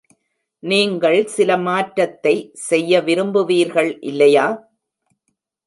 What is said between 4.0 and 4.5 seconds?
இல்லையா?